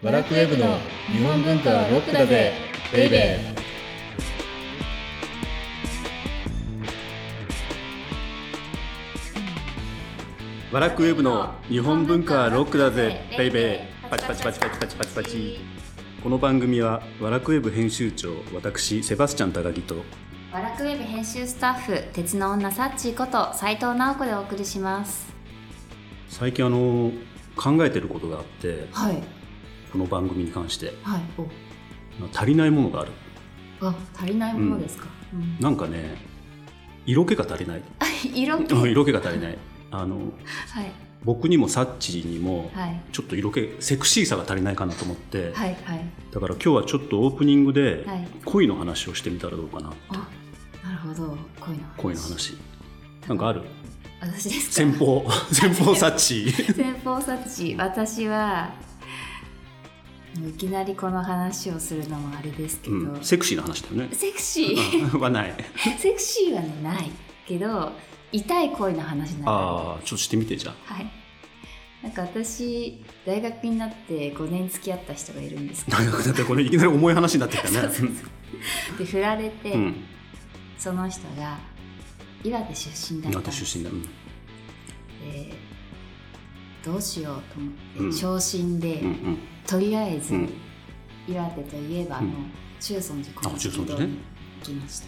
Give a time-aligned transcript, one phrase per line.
[0.00, 2.52] バラクウェブの日本文化はロックだぜ
[2.92, 10.72] ベイベー。
[10.72, 14.08] バラックウェブの日本文化はロックだぜベイベー。
[14.08, 15.58] パチパチパチパチパチパチパチ。
[16.22, 20.04] この番組はバラクウェブ編集長私セバスチャン高木と
[20.52, 25.26] バラクウェブ編集スタッフ鉄の女サッチーこと斉藤直子でお送りします。
[26.28, 27.10] 最近あの
[27.56, 29.37] 考えてることがあってはい
[29.92, 30.94] この番組に関して。
[31.02, 31.22] はい。
[32.34, 33.10] 足りないものがある。
[33.80, 35.56] おあ足りないものですか、うん。
[35.60, 36.16] なんかね
[37.06, 37.82] 色気が足りない。
[38.34, 38.74] 色気？
[38.74, 39.58] うん色気が足りない。
[39.90, 40.20] あのは
[40.82, 40.92] い。
[41.24, 43.00] 僕にもサッチーにもはい。
[43.12, 46.04] ちょっと色気セクシーさが足りないかなと思って、はいはい。
[46.32, 48.28] だから今日はちょっとオープニングではい。
[48.44, 50.12] 恋の話をしてみたらどうかなあ
[50.86, 51.36] なるほど。
[51.60, 51.96] 恋の話。
[51.96, 52.56] 恋の話。
[53.28, 53.62] なんかある？
[54.20, 54.72] 私ですか？
[54.72, 56.34] 先方 先方サッチ。
[56.34, 57.62] ー先方サッチ。
[57.74, 58.70] ー私は
[60.46, 64.08] いきなりこの話をするのもあれですけど、うん、セクシーな話だよね。
[64.12, 65.14] セクシー。
[65.14, 65.20] うん。
[65.20, 65.54] はない。
[65.98, 67.10] セクシーはねない
[67.46, 67.92] けど
[68.30, 69.52] 痛い恋の話なの。
[69.52, 70.94] ああちょっとしてみてじゃあ。
[70.94, 71.10] はい。
[72.02, 75.96] なんか私大学になって5年付き合った人がいるんですけど。
[75.96, 77.88] 大学だってこれいきなり重い話になってきたね。
[78.98, 80.04] で振られて、うん。
[80.78, 81.58] その人が
[82.44, 83.60] 岩手出身だった岩んです。
[83.60, 84.02] 手出身だ、うん。
[84.02, 84.08] で
[86.84, 88.12] どうしようと思って、うん。
[88.12, 89.02] 昇進で、
[89.66, 90.52] とりあえず、うん。
[91.28, 92.32] 岩手といえばあの、うん
[92.80, 94.06] 中尊寺あ中尊寺ね。
[94.06, 94.18] に
[94.60, 95.06] 行きました。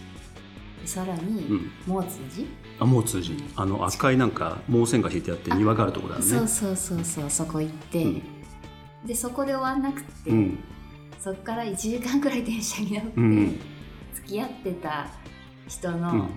[0.83, 1.71] でさらに、うん。
[1.87, 2.49] 毛津寺
[2.81, 3.37] あもう通じ。
[3.55, 6.31] あの赤いなんか毛線が引いてあって庭があるところだよね。
[6.31, 8.23] そうそうそうそうそこ行って、うん。
[9.07, 10.59] でそこで終わんなくて、うん。
[11.21, 13.61] そこから1時間くらい電車に乗って、うん。
[14.15, 15.07] 付き合ってた
[15.69, 16.01] 人うん。
[16.01, 16.29] の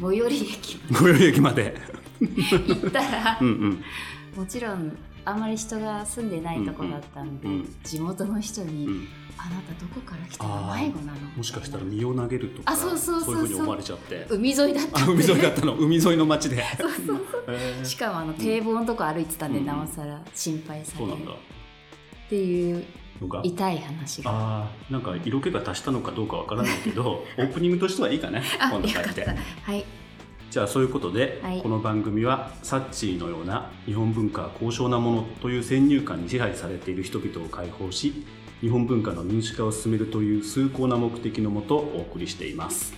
[0.00, 0.76] 最寄り駅。
[0.90, 1.80] ま最寄り駅までで。
[2.26, 3.84] 行ったら、うんうん
[4.36, 9.08] もちろんあんまり人が住んでないとこだったんで、うんうん地元の人に、うん。
[9.38, 10.74] あなたどこから来たの？
[10.74, 13.44] 迷子なの?」もしかしたら身を投げるとかあそうそうそうそう。
[13.44, 14.26] いうふうに思われちゃって。
[14.30, 15.74] 海沿いだったあ海沿いだったの。
[15.74, 16.64] 海沿いの町で。
[16.78, 17.44] そうそうそう。
[17.48, 17.84] へー。
[17.84, 19.66] しかもあの堤防のとこ歩いてたんで、うん。
[19.66, 21.32] なおさら心配されるそうなんだ。
[21.32, 21.36] っ
[22.28, 22.84] ていう
[23.44, 24.30] 痛い話が。
[24.32, 28.42] あーなんか色気が足したのかどうかわからないけど オープニングとしてはいいかね。
[28.58, 29.26] あこんな感じで。
[29.26, 29.84] はい
[30.50, 31.60] じゃあそういうことで、はい。
[31.60, 38.24] この番組はサッチーのような日本文化は高尚なものという先入観に支配されている人々を解放し
[38.60, 42.94] 日本文化の民主化を進めるという崇高な目的のもとお送りしています。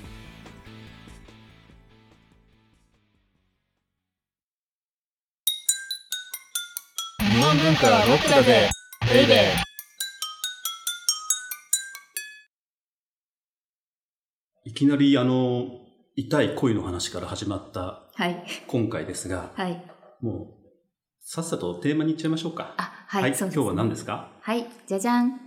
[7.19, 8.71] 日本文化はロックだぜ。
[9.13, 9.39] ベイベー。
[14.65, 15.88] いきなりあの
[16.21, 18.45] 痛い恋の話から始まったはい。
[18.67, 19.85] 今回ですがはい。
[20.21, 20.69] もう
[21.23, 22.75] さっさとテーマにいっちゃいましょうか。
[22.77, 24.33] あはい、そうです今日は何ですか？
[24.41, 25.41] はいじゃじゃん。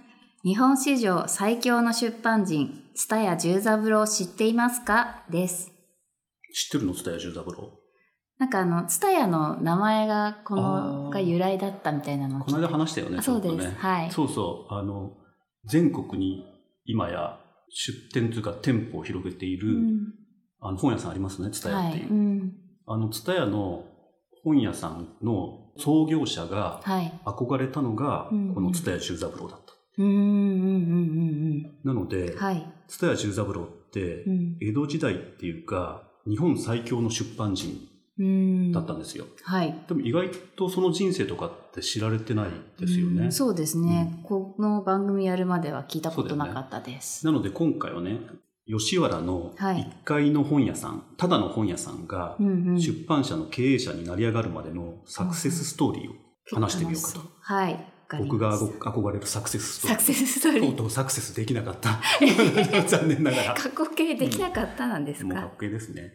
[0.46, 5.26] 日本史上最強の出版人蔦屋十三郎知っていますか？
[5.30, 5.74] です。
[6.54, 6.94] 知ってるの？
[6.94, 7.78] 蔦屋十三郎。
[8.38, 13.72] なんかあの蔦屋の名前がこのが由来だったみたいなのこの間話したよねあそうです。
[13.78, 14.10] はい。
[14.10, 15.18] そうそうあの
[15.66, 16.46] 全国に
[16.86, 17.38] 今や
[17.70, 20.21] 出店というか店舗を広げている、うん
[20.62, 22.00] あの本屋さんありますね蔦屋はい、って。
[22.00, 22.54] いう、うん、
[22.88, 23.86] あの蔦屋の
[24.44, 27.14] 本屋さんの創業者がはい。
[27.26, 29.74] 憧れたのが、うんこの蔦屋十三郎だった。
[29.98, 30.28] うんうんうんう
[31.58, 34.58] んなのでうんはい、蔦屋十三郎って、うん。
[34.62, 37.88] 江戸時代っていうか日本最強の出版人
[38.20, 39.76] うん、だったんですよ、はい。
[39.88, 43.32] でも意外とその人生とかって知られてないですよね、うん。
[43.32, 48.20] そうですね、この番組やるまでは聞いたことなかったです、なので今回はね
[48.78, 49.78] 吉原のはい。
[50.04, 52.82] 1階の本屋さん、ただの本屋さんがうんうん。
[52.82, 56.14] 出版社の経営者になり上がるまでのサクセスストーリーを
[56.54, 57.86] 話してみようかと、はい。
[58.20, 59.98] 僕が憧れるサクセスストーリー。
[59.98, 62.00] サクセスストーリとうーとうサクセスできなかった。
[62.88, 63.54] 残念ながら。
[63.54, 66.14] 過去形できなかったなんですか、もうかっこいいですね、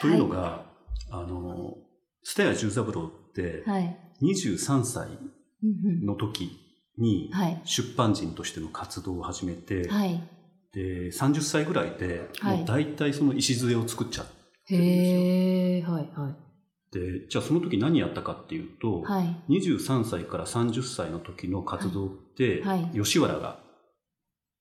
[0.00, 0.64] というのが
[1.10, 1.76] あの
[2.24, 6.06] 蔦屋十三郎ってはい、23歳うんうん。
[6.06, 6.50] の時
[6.98, 7.60] にはい。
[7.64, 10.20] 出版人としての活動を始めて、はい
[10.76, 12.58] で30歳ぐらいではい。
[12.58, 14.26] もう大体その礎を作っちゃっ
[14.68, 16.34] てるんですよ、へえはいはい。
[16.92, 19.36] でじゃあその時何やったかっていうと、はい。
[19.48, 23.02] 23歳から30歳の時の活動って、はいはい。
[23.02, 23.58] 吉原が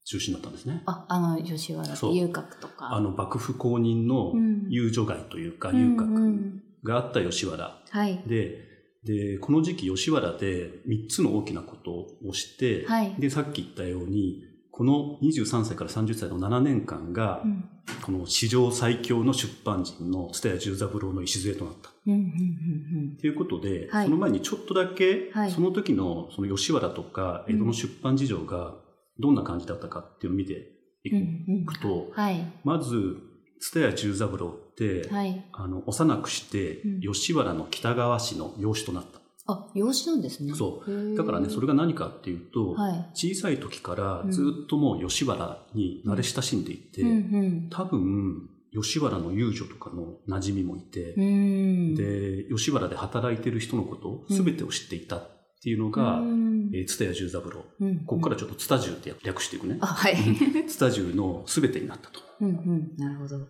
[0.06, 0.84] 中心だったんですね。
[0.86, 2.94] ああの吉原遊郭とか。
[2.94, 4.68] あの幕府公認のうん。
[4.70, 7.82] 遊女街というか、うん遊郭うんがあった吉原。
[7.90, 8.24] はい。
[8.26, 8.64] で
[9.04, 13.16] でこの時期吉原で3つの大きなことをして、はい。
[13.20, 17.70] でさっき言ったようにこの23歳から30歳の7年間が、うん。
[18.02, 21.92] この史上最強の出版人の蔦屋十三郎の礎となった。
[22.08, 24.06] うんうんいうことで、はい。
[24.06, 25.52] その前にちょっとだけ、はい。
[25.52, 28.74] その時のその吉原とか江戸の出版事情が
[29.18, 30.68] どんな感じだったかっていうのを見て
[31.06, 31.66] いうんうんうん。
[31.66, 32.46] くと、はい。
[32.66, 33.16] まず
[33.62, 35.46] 蔦屋十三郎って、はい。
[35.54, 37.00] あの幼くしてうん。
[37.14, 39.22] 吉原の北川氏の養子となった。
[39.48, 40.54] あ養子なんですね。
[40.56, 41.16] そう。
[41.16, 43.10] だからね、それが何かっていうと、はい。
[43.14, 55.22] 小さい時からずっともう吉原に慣れ親しんでいて、うん多分、吉原の遊女とかの馴染みもいて、で、吉原で働いてる人のこと、すべてを知っていたっ
[55.66, 56.70] ていうのが、うん。
[56.74, 57.64] えー、蔦屋十三郎。
[57.80, 59.78] うんここからちょっと蔦十って略していくね。
[59.80, 59.88] あ。
[59.88, 60.16] はい。
[60.70, 62.20] 蔦十のすべてになったと。
[62.42, 62.96] うんうん。
[62.98, 63.48] なるほど。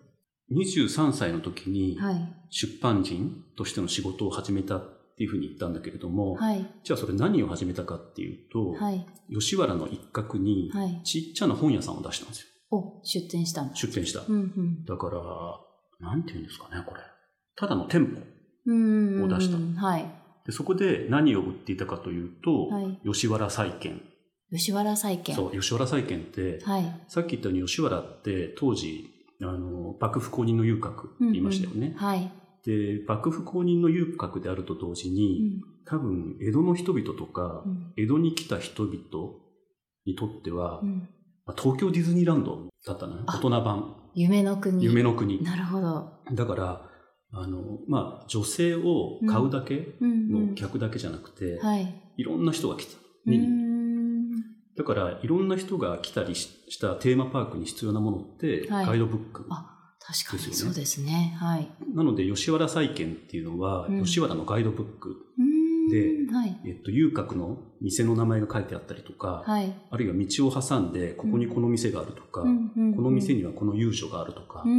[0.52, 2.34] 23歳の時にはい。
[2.50, 4.82] 出版人としての仕事を始めた
[5.16, 12.48] っていうふうに言ったんだけれども、はいじゃあそれ何を始めたかっていうと、はい吉原の一角にはいちっちゃな本屋さんを出したんですよ。
[12.72, 14.22] お出店したんだ出店した。
[14.28, 17.02] うんうんだから、なんていうんですかね、これ。
[17.56, 18.22] ただの店舗。
[18.66, 20.06] うんを出したはい
[20.46, 24.02] でそこで何を売っていたかというと、はい吉原債券。
[24.52, 29.08] 吉原債券そう、吉原債券って、はいさっき言ったように吉原って当時、
[29.42, 31.94] あの、幕府公認の遊郭って言いましたよね。
[31.96, 32.30] はい
[32.66, 35.62] で、幕府公認の遊郭であると同時うに、ん。
[35.86, 37.94] 多分、江戸の人々とか、うん。
[37.96, 38.96] 江戸に来た人々
[40.06, 41.10] にとっては、うん。
[41.46, 43.24] まあ東京ディズニーランドだったのね。
[43.28, 43.96] あ大人版。
[44.16, 44.84] 夢の国。
[44.84, 45.44] 夢の国。
[45.44, 46.10] なるほど。
[46.32, 46.90] だから、
[47.32, 51.94] あの、まあ、女性を買うだけの客だけじゃなくて、はい。
[52.18, 52.98] いろんな人が来た。
[54.78, 58.86] だから、いろんな人が来たりししたテーマパークに必要なものって、はい。
[58.88, 59.46] ガイドブック。
[59.50, 59.75] あ
[60.08, 61.36] 確かにそうですね。
[61.40, 61.68] はい。
[61.94, 64.04] なので、吉原債券っていうのは、うん。
[64.04, 65.26] 吉原のガイドブック。
[65.40, 65.56] うん
[65.90, 66.60] ではい。
[66.66, 69.74] えっと、遊郭の店の名前が書いてあったりとか、はい。
[69.92, 74.70] あるいは道を挟んで、ここにこの店があるとか、この店にはこの遊女があるとか、っって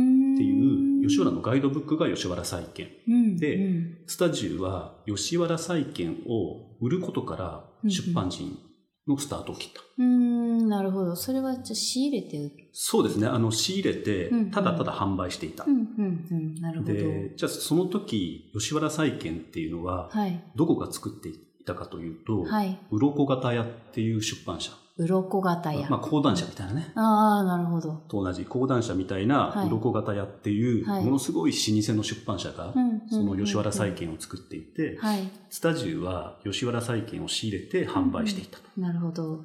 [0.43, 2.88] いう、吉原のガイドブックが吉原債券。
[3.37, 3.99] でうん。
[4.06, 8.58] スタジオは吉原債券を売ることから出版人
[9.06, 9.81] のスタートを切った。
[9.99, 11.17] うんなるほど。
[11.17, 13.26] それはじゃあ仕入れてそうですね。
[13.26, 15.64] あの、仕入れてただただ販売していた。
[15.64, 15.70] う。
[15.70, 16.55] んうんうん。
[16.56, 16.93] なるほど。
[16.93, 20.44] で、じゃあその時、吉原債券っていうのは、はい。
[20.55, 22.78] どこが作っていたかというと、はい。
[22.90, 24.72] 鱗型屋っていう出版社。
[24.98, 25.90] 鱗型屋。
[25.90, 26.92] まあ、講談社みたいなね。
[26.94, 27.92] ああなるほど。
[28.08, 29.68] と同じ講談社みたいなはい。
[29.68, 31.04] 鱗型屋っていう、はい。
[31.04, 32.72] ものすごい老舗の出版社が、
[33.10, 35.28] その吉原債券を作っていて、はい。
[35.50, 38.64] スタジオは吉原債券を仕入れて販売していたと。
[38.78, 39.44] なるほど。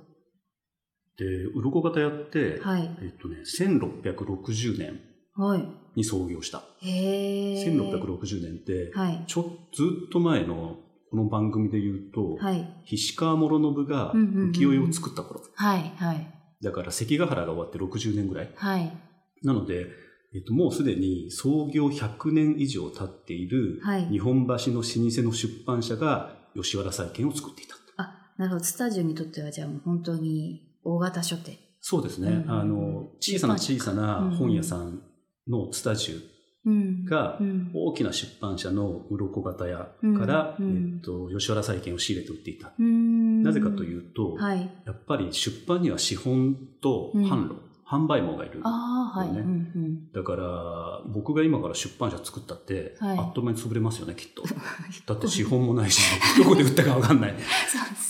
[1.17, 2.89] で、鱗型屋って、はい。
[3.01, 5.01] えっとね、1660年
[5.35, 5.67] はい。
[5.95, 6.63] に創業した。
[6.81, 9.23] へえ1660年って、はい。
[9.27, 9.43] ちょ
[9.73, 10.77] ずっと前の
[11.11, 12.65] この番組で言うと、はい。
[12.85, 15.41] 菱川諸信が浮世絵を作った頃。
[15.55, 16.27] はいはい。
[16.63, 18.51] だから関ヶ原が終わって60年ぐらい。
[18.55, 18.97] はい。
[19.43, 19.87] なので、
[20.33, 24.05] えっと、もうすでに創業100年以上経っているはい。
[24.05, 27.75] 日本橋の老舗の出版社が吉原債券を作っていた。
[27.97, 28.63] あなるほど。
[28.63, 31.57] スタジオにとってはじゃあもう本当に大型書店。
[31.81, 32.29] そうですね。
[32.29, 32.51] うんうんうん。
[32.51, 35.01] あの、小さな小さな本屋さん
[35.45, 36.30] のスタジうんオ
[36.65, 37.71] がうん。
[37.73, 39.77] 大きな出版社の鱗型屋
[40.17, 40.65] から、うん。
[40.65, 40.93] うん。
[40.95, 42.71] えっと、吉原債券を仕入れて売っていた。
[42.79, 43.43] うん。
[43.43, 44.69] なぜかというと、はい。
[44.85, 47.55] やっぱり出版には資本と販路、
[47.85, 48.61] 販売網がいる。
[48.61, 49.41] はい、うんう
[49.79, 50.11] ん。
[50.13, 53.17] だから、僕が今から出版社作ったって、はい。
[53.17, 54.43] あっという間に潰れますよね、きっと。
[55.05, 56.01] だって資本もないし、
[56.37, 57.33] どこで売ったかわかんない。
[57.33, 57.39] ね。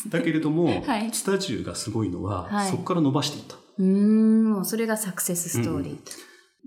[0.10, 1.10] だけれども、はい。
[1.12, 2.70] スタジオがすごいのは、はい。
[2.70, 3.55] そこから伸ばしていった。
[3.79, 5.96] うーんそれがサクセスストーリー。
[5.96, 6.12] と、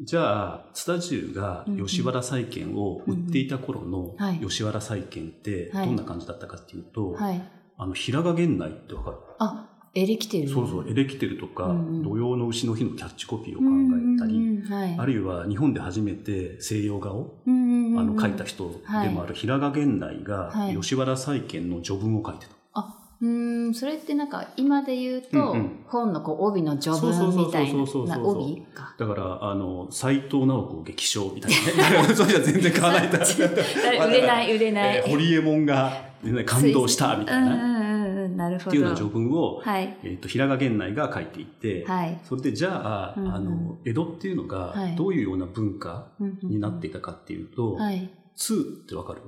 [0.01, 4.39] じゃあ、スタジオが吉原債券を売っていた頃のはい。
[4.41, 5.87] 吉原債券ってはい。
[5.87, 7.41] どんな感じだったかっていうと、はい。
[7.79, 9.17] あの、平賀源内ってわかる？
[9.39, 12.03] あエレキテルそうそう、エレキテルとか、うんうん。
[12.03, 18.69] 土曜の牛の日のキャッチコピーを考うんえたり、うんうんはい、あるいは日本で初めて西洋画をうんうんうんあの書いた人
[19.03, 20.77] でもある平賀源内がはい。
[20.77, 22.53] 吉原債券の序文を書いてた。
[22.53, 22.54] あ
[23.25, 25.85] うーんそれってなんか今で言うと、うんうん。
[25.87, 28.95] 本のこう帯の序文みたいなな帯か。
[28.99, 32.09] だから、あの、斎藤直子激賞みたいなね。
[32.15, 33.09] それじゃ全然買わない。
[33.09, 33.17] と。
[34.07, 35.91] 売れない売れない、えー堀エモ門が、
[36.23, 38.29] ね、感動したみたいな。
[38.29, 38.71] なるほど。
[38.71, 39.97] っていうような序文を、はい。
[40.03, 42.19] えっ、と、平賀源内が書いていて、はい。
[42.25, 43.35] それでじゃあ、うんうん。
[43.35, 44.97] あの、江戸っていうのがはい。
[44.97, 46.09] どういうような文化
[46.43, 48.11] になっていたかっていうと、はい。
[48.37, 49.21] 通ってわかる？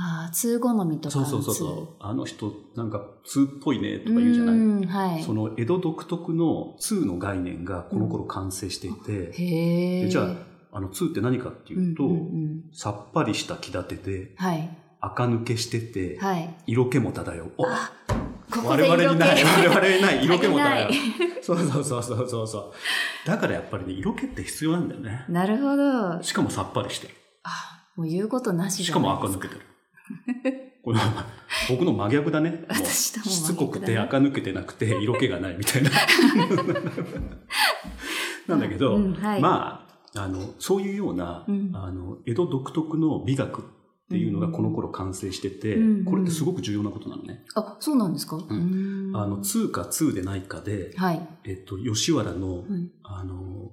[0.00, 1.18] ああ通好みとか。
[1.18, 1.88] のそうそうそう通そう。
[1.98, 4.54] あの人、なんか通っぽいねとか言うじゃない？
[4.54, 5.22] うんはい。
[5.24, 12.64] その江戸独特の通の概念がこの頃完成していて、へえでじゃあ、あの通って何かっていうと、うんうんうん。
[12.72, 14.78] さっぱりした気立てで、はい。
[15.00, 16.54] 垢抜けしてて、はい。
[16.68, 17.52] 色気も漂う。
[17.58, 17.90] おあ
[18.50, 19.42] ここ我々にない。
[19.44, 20.24] 我々にない。
[20.24, 20.90] 色気もない。
[21.42, 22.72] そうそうそうそうそうそう。
[23.26, 25.24] だからやっぱりね色気って必要なんだよね。
[25.28, 26.22] なるほど。
[26.22, 27.14] しかもさっぱりしてる。
[27.42, 27.50] あ、
[27.96, 29.60] もう言うことなししかじゃないですも垢抜けてる
[30.82, 31.00] これ
[31.68, 32.64] 僕の真逆だね。
[32.84, 35.90] しつこくて垢抜けてなくて 色気がないみたいな。
[38.48, 39.42] なんだけど、うんはい。
[39.42, 41.70] まああのそういうような、うん。
[41.74, 43.64] あの江戸独特の美学っ
[44.10, 47.44] ていうのがこの頃完成してて、うんこれってすごく重要なことなのね。
[47.54, 49.12] あ、そうなんですか、ううん。
[49.14, 51.28] あの通か通でないかで、はい。
[51.44, 52.90] えっと、吉原の、うん。
[53.02, 53.72] あの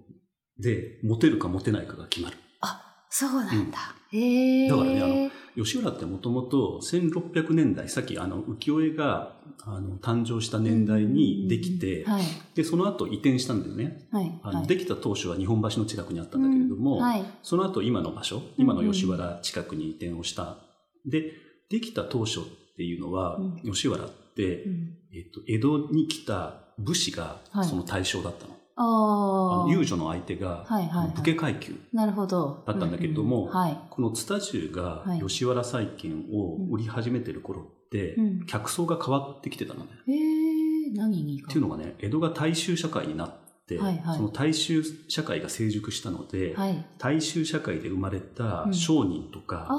[0.59, 2.37] でモテるかモテないかが決まる。
[2.61, 3.77] あ、そうなんだ。
[4.11, 4.69] へえ。
[4.69, 9.33] だからね吉原ってもともと1600年代さっきあの浮世絵が
[9.65, 12.23] あの誕生した年代にできて、はい。
[12.53, 14.07] でその後移転したんだよね。
[14.11, 14.39] はい。
[14.43, 17.23] あのはいできた当初は日本橋の近くにあったんだけれども、うんはい。
[17.41, 20.57] その後今の場所今の吉原近くに移転をした。
[21.05, 21.31] で
[21.69, 22.43] できた当初っ
[22.75, 28.55] ていうのは、う吉原って、うんえっと、江戸に来た武士がはいその対象だったの。
[28.77, 32.63] あ遊女の相手が、はいはいはい武家階級なるほど。
[32.67, 33.79] だったんだけれどもうんうんはい。
[33.89, 39.91] この津田中がはい吉原債券を売り始めてる頃って、うん客層が変わってきてたのね。
[40.07, 41.47] へえ、何にか。
[41.49, 43.31] っていうのがね江戸が大衆社会になっ
[43.67, 46.85] て、はいはいその大衆社会が成熟したので、はい。
[46.97, 49.69] 大衆社会で生まれたうん商人とか。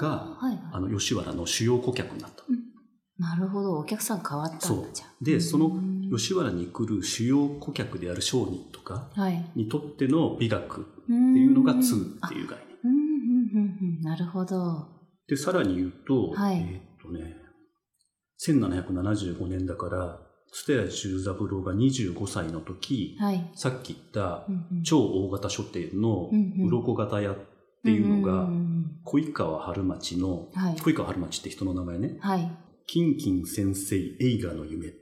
[0.00, 0.58] がはいはい。
[0.72, 2.42] あの吉原の主要顧客になった。
[3.18, 3.78] なるほど。
[3.78, 5.08] お客さん変わったんだ、じゃあ。
[5.22, 9.44] でそのうん吉原に来る主要顧客である商人とかはい。
[9.54, 11.94] にとっての美学ってていうのが通
[12.24, 14.02] っていう概念。
[14.02, 14.88] なるほど。
[15.28, 17.36] で、さらに言うと、はいえーっとね、
[18.40, 20.18] 1775年だから、
[20.52, 23.50] 蔦屋十三郎が25歳の時、はい。
[23.54, 24.46] さっき言った
[24.84, 26.30] 超大型書店の
[26.68, 27.36] 鱗型屋っ
[27.84, 30.48] ていうのがん、ん小井川春町の。
[30.82, 32.50] 小井川春町って人の名前ね、はい。
[32.86, 34.92] キンキン先生映画の夢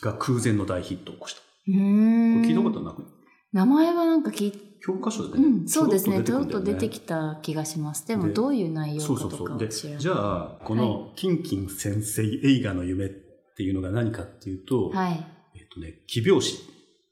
[0.00, 1.40] が空前の大ヒットを起こした。
[1.40, 1.46] こ。
[1.66, 3.04] れ聞いたことなく
[3.52, 4.52] 名前はなんか聞い
[4.82, 6.22] 教科書でね、うん、そうですね。
[6.22, 8.06] ちょっと出てききた気がします。
[8.08, 9.58] でも、でどういう内容そかとうそうそう。
[9.58, 10.00] で、かは知らない。
[10.00, 13.08] じゃあ、このキンキン先生映画の夢っ
[13.56, 15.26] ていうのが何かっていうと、はい。
[15.54, 16.56] えっとね、奇拍子。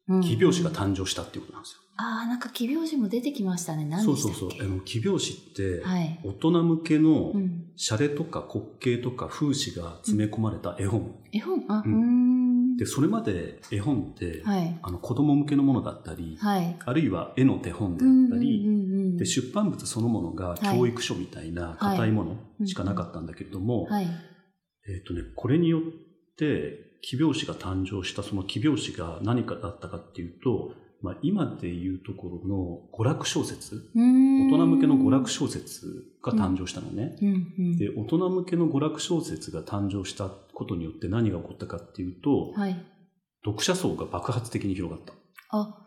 [0.08, 1.80] うん奇拍子が誕生したっていうことなんですよ。
[1.98, 3.84] ああ、なんか奇拍子も出てきましたね。
[3.84, 4.38] 何そうでしたっけ？
[4.38, 4.66] そうそう。
[4.66, 6.20] あの奇拍子って、はい。
[6.24, 7.64] 大人向けのうん。
[7.76, 11.14] シャレとか滑稽とか風刺が詰め込まれた絵本。
[11.32, 11.64] 絵本？
[11.68, 12.37] あ、うん。
[12.78, 14.78] で、それまで絵本って、はい。
[14.82, 16.76] あの子供向けのものだったり、はい。
[16.84, 24.04] あるいは絵の手本であうんったり、うんうんうんで出版物そのものがはい教育書みたいな硬いものしかなかったんだけれども、はい。
[24.04, 25.82] えっとね、これによっ
[26.38, 37.16] て奇拍子が誕生したその奇拍子が何かだったかっていうと、まあ、今でいうところの娯楽小説大人向けの娯楽小説が誕生したのね。
[37.22, 37.76] うんうん。
[37.76, 42.76] で大人向けの娯楽小説が誕生したことによって何が起こったかっていうと、はい。
[43.44, 45.12] 読者層が爆発的に広がった。
[45.50, 45.86] あ、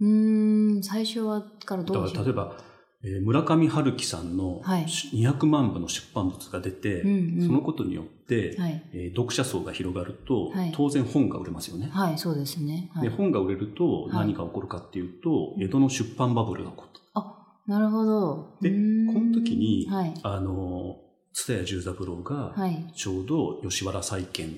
[0.00, 2.24] うーん、最初はからだかどうしよう？
[2.24, 2.56] ら例えば、
[3.04, 8.82] えー村上春樹さんのはい200万部の出版物が出て、うんうんそのことによって、はい。
[8.92, 11.88] えー読者層が広がると、はい当然本が売れますよね。
[11.92, 12.90] はい、そうですね。
[12.94, 13.14] はいで。
[13.14, 17.20] 本が売れるとはい何が起こるかっていうと、江戸の出版バブルが起こった。
[17.20, 18.56] あ、なるほど。
[18.62, 18.76] でこ
[19.20, 20.14] の時にはい。
[20.22, 20.96] あの、
[21.32, 22.92] 蔦屋十三郎がはい。
[22.96, 24.50] ちょうど吉原債券っ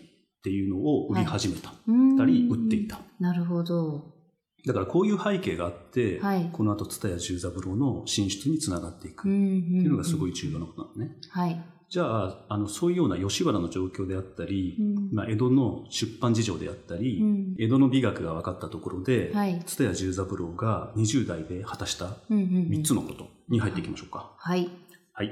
[0.45, 1.71] ていうのを売り始めた。
[2.17, 3.01] たり売っていた。
[3.19, 4.16] なるほど。
[4.65, 10.31] だからこういう背景があって、はいこの後蔦屋十三郎の進出につながっていくっていうのがすごい。
[10.31, 11.17] い重要なことなのね。
[11.31, 11.65] はい。
[11.89, 19.63] じゃあ、あの、そういうような吉原の状況であったり、うんまあ、江戸の出版事情であったり、うん江戸の美学が分かったところで、はい。
[19.65, 24.35] 蔦屋十三郎が20代で果たしたうんうんうん3つのことに入っていきましょうか。
[24.37, 24.69] はい。
[25.13, 25.31] はい。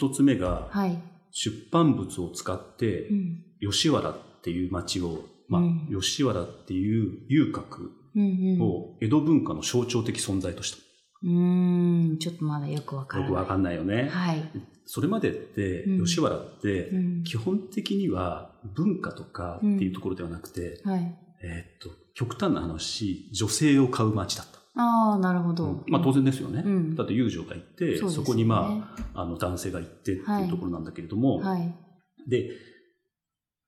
[0.00, 0.98] 1つ目が、はい。
[1.30, 3.44] 出版物を使ってう、ん。
[3.70, 7.92] 吉原っていう町を、まあ、うん吉原っていう遊郭。
[8.60, 10.74] を江戸文化の象徴的存在とし
[11.22, 12.18] うーん。
[12.18, 13.22] ちょっとまだよくわかた。
[13.22, 13.30] らない。
[13.30, 14.08] よくわかんないよね。
[14.08, 14.42] はい。
[14.86, 17.24] それまでって、うん吉原って、うん。
[17.24, 21.18] 基本的には文化とかっていうところではなくて、はい。
[21.42, 24.58] えーっと、極端な話、女性を買う町だった。
[24.80, 25.84] ああ、なるほうどん。
[25.88, 26.62] まあ当然ですよね。
[26.64, 31.74] うんだって遊女がいて、そねこにまあ、あの男性が行ってっていうところなんだけれども、はい。
[32.28, 32.50] で、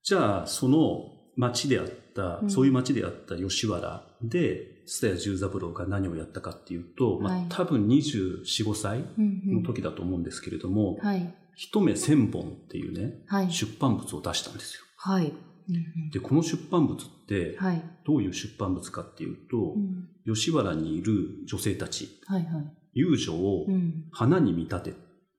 [0.02, 1.00] じゃあその
[1.36, 11.34] 町であった、うんそういう町であった吉原で、蔦屋十三郎が何をやったかっていうと、まあはい多分24、5歳うんうんの時だと思うんですけれども、はい。
[11.56, 13.52] 一目千本っていうね、はい。
[13.52, 14.82] 出版物を出したんですよ。
[14.96, 15.26] はい。
[15.68, 17.82] うんうんで、この出版物って、はい。
[18.04, 22.76] どういう出版物かっていうとう、ん吉原にいる女性たち、はいはい。
[22.94, 24.04] 遊女をうん。
[24.10, 24.94] 花に見立て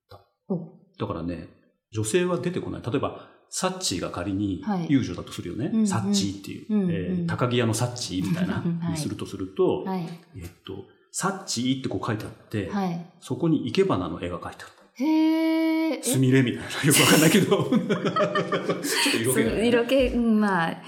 [0.09, 0.21] た。
[0.49, 1.47] おだからね、
[1.91, 2.81] 女性は出てこない。
[2.81, 5.65] 例えば、サッチーが仮にはい遊女だとするよね。
[5.71, 10.07] うんうんサッチーっていう、うんうんえー高木屋のサッチーみたいな、 はいにするとすると、はい。
[10.37, 13.05] えっと、サッチーってこう書いてあって、はい。
[13.19, 15.05] そこに生け花の絵が描いてある。
[15.05, 16.01] へえ？
[16.01, 16.63] すみれみたいな。
[16.63, 17.57] よくわかんないけど。
[17.69, 20.81] ちょっと色気がない色気、うんまあ。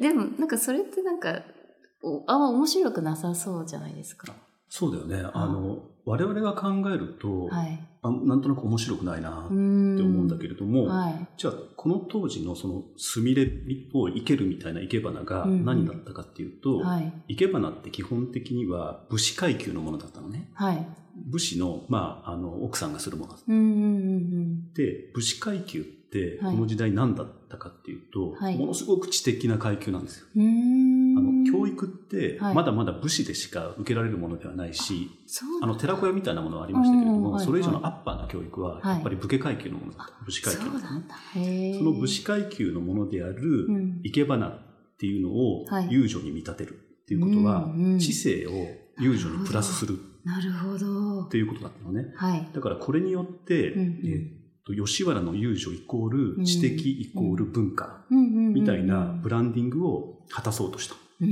[0.00, 1.42] でも、なんかそれってなんか、
[2.02, 4.32] おあんま面白くなさそうじゃないですか。
[4.68, 5.30] そうだよね。
[5.34, 7.78] あの、我々が考えると、はい。
[8.02, 11.28] あなんとなく面白くないなって思うんだけれども、はい。
[11.36, 13.50] じゃあ、この当時のそのすみれ
[13.92, 17.12] を生けるみたいな生け花がうんうん何だったかっていうと、はい。
[17.28, 20.48] 生け花って基本的には武士階級のものだったのね。
[20.54, 20.86] はい。
[21.16, 23.68] 武士の、まあ、あの、奥さんがするものだっうんうんう
[24.18, 30.26] んて、武士階級ってこはいの時代何だったかっていうと、はいものすごく知的な階級なんですよ。
[30.36, 31.05] うん。
[31.26, 32.54] の、教育ってはい。
[32.54, 35.10] まだまだ武士でしか受けられるものではないし、
[35.60, 38.94] あの、寺子屋みたいなものはありましたけれども、それ以上のアッパーな教育は、はい。
[38.94, 40.24] やっぱり武家階級のものだった。
[40.24, 40.80] 武士階級のもの
[41.78, 44.00] その武士階級のものであるうん。
[44.04, 44.58] 生け花っ
[44.98, 45.88] ていうのをはい。
[45.90, 47.68] 遊女に見立てるっていうことは、
[47.98, 48.50] 知性を
[48.98, 51.22] 遊女にプラスするなるほど。
[51.22, 51.28] っ。
[51.28, 52.12] ていうことだったのね。
[52.16, 52.48] はい。
[52.52, 60.96] だからこれによって、えーっと吉原の遊女イコール知的イコール文化みたいなブランディングを果たそうとした。
[61.20, 61.26] で。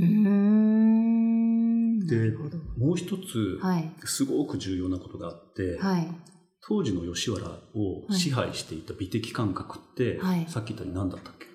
[2.77, 3.91] もう一つ、はい。
[4.05, 6.07] すごく重要なことがあって、はい。
[6.67, 11.45] 当時の吉原を支配していた美的感覚って、はいさっき言ったように何だったっけ？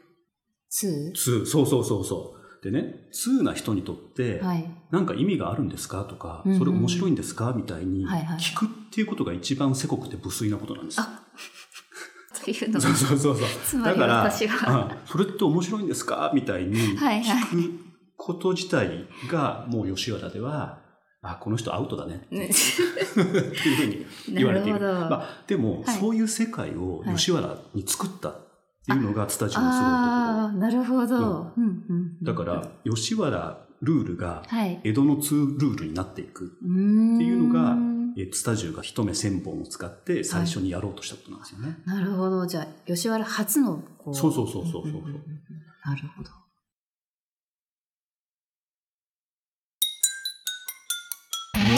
[0.70, 2.40] ツ通そうそうそうそう。
[2.62, 4.70] でね、通な人にとって、ーはい。
[4.90, 11.00] なんか意味があるんですかとか、うんうんそれ面白いんですかみたいに聞くっていうことが一番せこくて無粋なことなんです
[12.44, 13.82] と いうのそうそうそうそう。
[13.82, 14.88] だから、私は。
[14.90, 17.89] あそれって面白いんですかみたいにはいはい聞く
[18.20, 20.78] こと自体がもう吉原では、
[21.22, 24.80] あ、この人アウトだね っていうふうに言われている。
[24.80, 28.34] なるまあ、でも、はいそういう世界を吉原に作ったっ
[28.86, 29.96] ていうのがスタジオのすごいところ。
[29.96, 31.52] ああ、なるほど。
[31.56, 32.22] うんうん。
[32.22, 34.80] だから、吉原ルールがはい。
[34.84, 36.46] 江戸の通ルールになっていく。
[36.46, 36.64] って
[37.24, 37.76] いうのが
[38.16, 41.78] えースタジオが一目千本を使って最初にやろうとしたことなんですよね。
[41.86, 42.46] なるほど。
[42.46, 44.92] じゃあ、吉原初のこそうそうそうそうそううんう
[45.84, 46.39] なるほど。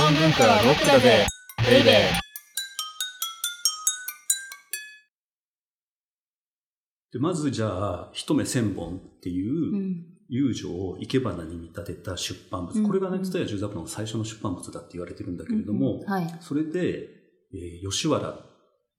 [0.02, 1.24] 本文化はロックだぜ
[1.70, 1.94] ベイベー
[7.12, 10.06] でまずじゃあ、一目千本っていううん。
[10.28, 12.74] 遊女を生け花に見立てた出版物。
[12.78, 16.38] うんこれがね、蔦屋十三郎の最初の出版物だって言われてるんだけれども、うんはい。
[16.40, 17.08] それで、
[17.54, 18.36] えー吉原っ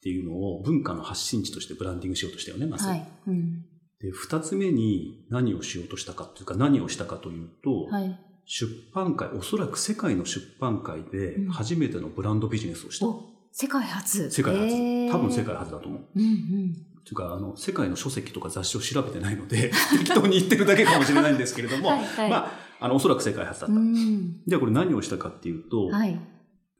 [0.03, 2.87] ていうのを文化の発信地としてブランディングしようとしたよね、まず。
[2.87, 3.05] はい。
[3.27, 3.63] うん。
[3.99, 8.32] で、二つ目に何をしようとしたかっていうか、何をしたかというと、はい。
[8.45, 13.07] 出版界、おそらく世界の出版界でうん初めてのブランドビジネスをした。
[13.07, 14.29] お、世界初。
[14.29, 14.65] 世界初。
[14.65, 16.01] へー多分世界初だと思う。
[16.15, 16.73] うんうん。
[17.05, 23.75] というか、あの、世界の書籍とか雑誌を調べてないので、 適当に言ってるだけかもしれないんですけれども、はいはいまあ、あの、おそらく世界初だった。
[23.75, 24.41] うん。
[24.47, 26.19] じゃあこれ何をしたかっていうと、はい。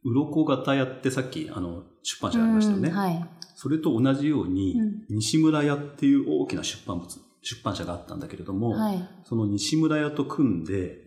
[0.05, 2.89] 鱗型屋ってさっき、あの、出版社がありましたよね。
[2.89, 3.29] うんはい。
[3.55, 7.07] それと同じように、うん西村屋っていう大きな出版物、
[7.41, 9.09] 出版社があったんだけれども、はい。
[9.25, 11.02] その西村屋と組んで、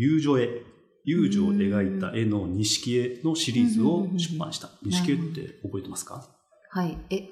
[0.00, 0.62] 遊女絵、
[1.04, 4.68] 遊女を描いた絵の錦絵のシリーズを出版した。
[4.68, 6.24] うん錦絵って覚えてますか？
[6.70, 6.96] はい。
[7.10, 7.28] え、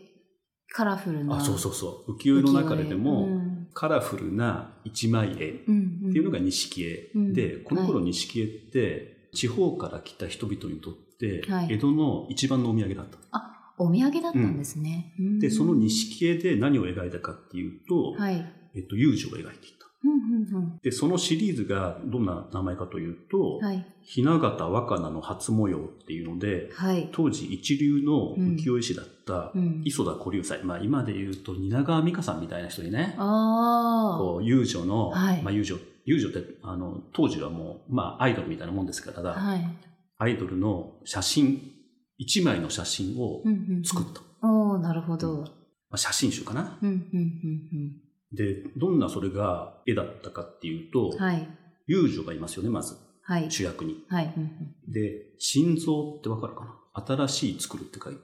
[0.72, 1.36] カラフルな。
[1.36, 2.12] あ、そうそうそう。
[2.16, 13.18] 浮世絵の中ででも、うんカラフルな一枚絵ってうんうんいうのが錦絵、うんで、この頃錦絵って、地方から来た人々にとって、はい江戸の一番のお土産だった。
[13.32, 15.14] あ、お土産だったんですね。
[15.20, 18.52] うんで、その錦絵で何を描いたかっていうと、はい。
[18.74, 19.85] えっと、遊女を描いていた。
[20.12, 23.66] うんうんで、そのシリーズがどんな名前かというと、うん。
[23.66, 23.86] はい。
[24.02, 27.08] ひな形若菜の初模様っていうので、はい。
[27.12, 33.14] 当時一流の浮世絵師だったうん磯田古流斎、まあ今で言うと蜷川美香さんみたいな人にね。
[33.18, 39.36] こう遊女の、はいまあ遊女、遊女ってあの当時はもう、まあアイドルみたいなもんですから。
[40.18, 41.60] アイドルの写真、
[42.16, 44.20] 一枚の写真をうんうんうん作った。
[44.46, 45.40] おおなるほど。
[45.40, 45.46] ま
[45.92, 46.78] あ、写真集かな。
[46.82, 48.00] うんうんうん
[48.32, 51.18] で、どんなそれが絵だったかっていうと、うん。
[51.18, 51.48] はい。
[51.86, 52.96] 遊女がいますよね、まず。
[53.22, 53.50] はい。
[53.50, 54.04] 主役に。
[54.08, 54.34] はい。
[54.88, 57.04] で、心臓ってわかるかな？
[57.06, 58.20] 新しい作るって書いて、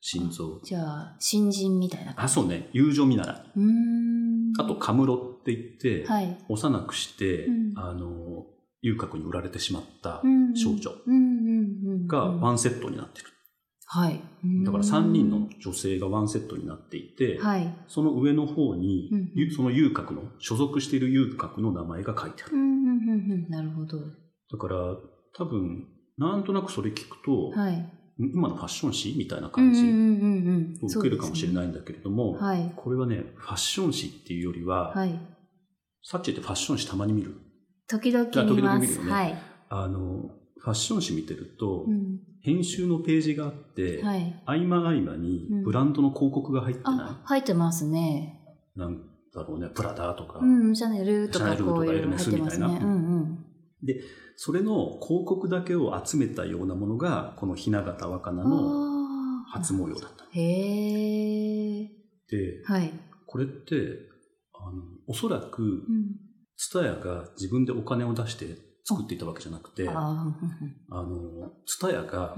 [0.00, 0.60] 心臓。
[0.62, 2.34] じゃあ、新人みたいなあ、感じ？
[2.34, 3.36] そうね、友情見習い。
[3.56, 4.52] うーん。
[4.58, 6.38] あと、カムロって言って、はい。
[6.48, 8.46] 幼くして、うんあの、
[8.82, 10.22] 遊郭に売られてしまった
[10.54, 12.06] 少女うんうんうん。
[12.06, 13.28] がうんワンセットになってる。
[13.88, 14.20] はい。
[14.64, 17.72] だから3人の女性がワンセットになっていて、はい。
[17.86, 22.56] その上の方に、うんうんゆその遊郭の、所属している遊郭の名前が書いてある。
[22.56, 23.48] うんうんうんうん。
[23.48, 23.98] なるほど。
[23.98, 24.96] だから、
[25.36, 25.86] 多分、
[26.18, 27.92] なんとなくそれ聞くと、はい。
[28.18, 30.84] 今のファッション誌みたいなうん感じ。
[30.84, 31.54] を受けるかもしれい。
[31.54, 32.72] ないんだけれども、はい。
[32.74, 35.20] これはね、ファッション誌っていうよりは、はい。
[36.02, 37.34] さっき言ってファッション誌たまに見る。
[37.88, 38.46] 時々見ます。
[38.62, 39.38] 々見るよねはい。
[39.68, 42.20] あの、ファッション誌見てると、うん。
[42.46, 44.40] 編集のページがあって、はい。
[44.46, 48.40] 合間合間にうんブランドの広告が入ってない、あ、入ってますね。
[48.76, 49.02] なん
[49.34, 52.66] だろうね、プラダとか、うん、シャネルとかエルメス入ってますね。
[52.68, 53.38] みたいなうんうん。
[54.36, 60.24] それの広告だけを集めたようなものが、このひな形若菜の初模様だった。
[60.30, 60.40] へ
[61.82, 61.90] え。
[62.30, 62.92] で、はい。
[63.26, 63.74] これって、
[64.54, 65.80] あの、おそらく、うん。
[66.56, 70.32] ツタヤが自分でお金を出して作っていたわけじゃなくて、あ
[70.90, 72.36] あの、ツタヤが。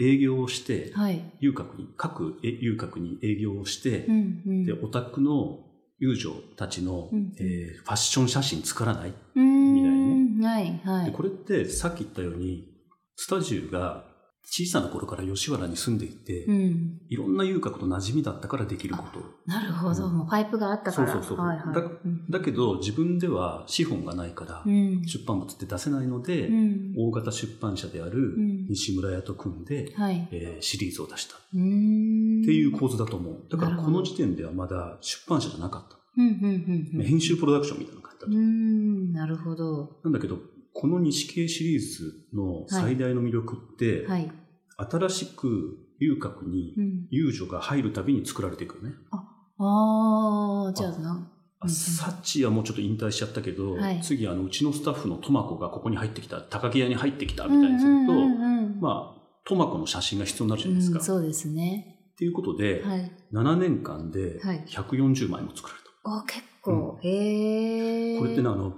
[0.00, 1.20] 営業をして、はい。
[1.40, 4.64] 遊郭に、各遊郭に営業をしてう、んうん。
[4.64, 5.58] で、オタクの
[5.98, 11.06] 遊女たちの、うんえーファッション写真作らない、みたいにはいはい。
[11.06, 12.68] でこれってさっき言ったように、
[13.16, 14.04] スタジュが
[14.50, 17.00] 小さな頃から吉原に住んでいて、うん。
[17.10, 19.20] いろんな遊郭と馴染みだったからできること。
[19.44, 20.06] なるほど。
[20.06, 21.12] うんもうパイプがあったから。
[21.12, 21.74] そうそうそうはいはい。
[21.74, 25.02] だうんだけど自分では資本がないからう、ん。
[25.04, 26.94] 出版物って出せないので、うん。
[26.96, 30.26] 大型出版社であるうん西村屋と組んで、はい。
[30.32, 31.38] えーシリーズを出したっ。
[31.50, 33.42] ていう構図だと思う。
[33.50, 35.98] だからこの時点ではまだ出版社じゃなかった。
[36.16, 37.04] うんうんうんうん。
[37.04, 38.34] 編集プロダクションみたいな感じだった。
[38.34, 39.12] うーん。
[39.12, 39.98] なるほど。
[40.04, 40.38] なんだけど、
[40.80, 44.30] この西系シリーズの最大の魅力って、はい。
[44.76, 47.06] 新しく遊郭にうん。
[47.10, 48.94] 遊女が入るたびに作られていくよね。
[49.10, 51.28] ああ、じゃあな。
[51.58, 61.00] あうんサッチーはもうちょっと引退しちゃったけど、はい次あのうちのスタッフのトマコがここに入ってきた、高木屋に入ってきたみたいにすると、うんうんうんまあ、トマコの写真が必要になるじゃないですか。
[61.00, 61.98] うん、そうですね。
[62.12, 63.10] っていうことで、はい。
[63.32, 66.18] 7年間ではい140枚も作られた。
[66.18, 67.00] あ、結構。
[67.02, 68.18] へえ。
[68.20, 68.74] これってね、あの、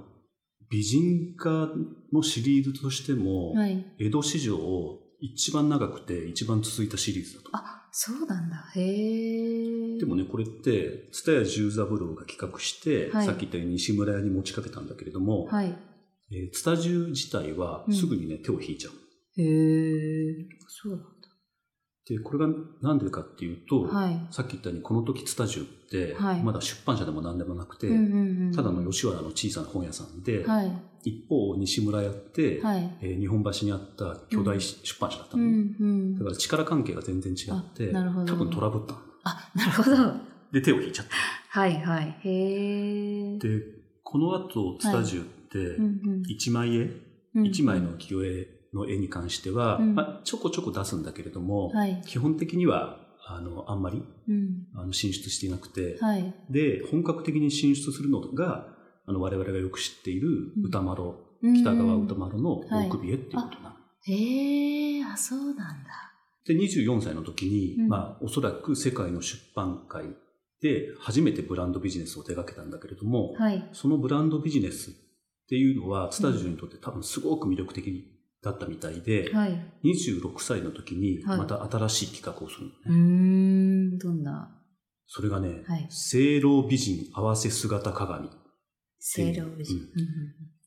[0.71, 1.69] 美人画
[2.13, 3.85] のシリーズとしても、はい。
[3.99, 4.57] 江戸史上
[5.21, 7.51] 一番長くて一番続いたシリーズだと。
[7.53, 8.57] あ、そうなんだ。
[8.75, 9.99] へえ。
[9.99, 15.77] でもね、これって、蔦屋十三郎が企画して、はいさっき言ったように西村屋に持ちかけたんだけれども、はい。
[16.33, 18.93] えー、ツタジュ自体はすぐにね、手を引いちゃう。
[19.41, 20.47] へえ。
[20.69, 21.20] そうなん
[22.07, 22.49] で、これが
[22.83, 23.95] なんでかっていうと、だ。
[23.95, 24.27] はい。
[24.31, 27.89] さっき言ったようにこの時ツタジュって、はいまだ出版社でも何でもなくて、
[28.55, 30.73] ただの吉原の小さな本屋さんで、はい。
[31.03, 32.97] 一方西村屋って、はい。
[33.01, 38.99] えー日本橋にあった巨大出版社だったのね、うんうんだから力関係が全然違って、多分トラブったの。
[39.25, 39.97] あ、なるほど。
[40.53, 41.61] で、手を引いちゃった。
[41.61, 42.17] はいはい。
[42.25, 43.39] へえ。
[43.39, 43.63] で、
[44.03, 45.77] この後、ツタジュって
[46.29, 52.03] 一枚絵、うん一枚の浮世絵の絵に関しては、うんまあ、ちょこちょこ出すんだけれども、はい。
[52.07, 54.67] 基本的には、あの、あんまり、うん。
[54.75, 56.35] あの、進出していなくて、はい。
[56.51, 58.67] で、本格的に進出するのが、
[59.07, 63.77] あの、我々がよく知っているうん歌丸、うん北川歌丸の大首絵っていうことなの。
[64.03, 66.13] へえ、あ、そうなんだ。
[66.45, 70.05] で、24歳の時に、うんまあ、おそらく世界の出版界
[70.61, 73.69] で初めてブランドビジネスを手掛けたんだけれども、はい。
[73.73, 74.95] そのブランドビジネスっ
[75.49, 77.87] ていうのは、スタジオにとって多分すごく魅力的
[78.43, 79.51] だったみたいで、はい。
[79.85, 82.75] 26歳の時にはいまた新しい企画をするのね。
[82.87, 84.57] うーん、どんな、
[85.07, 85.89] それがね、はい
[86.43, 88.29] 青老美人合わせ姿鏡。
[88.99, 89.77] 清涼美人。
[89.77, 89.85] うん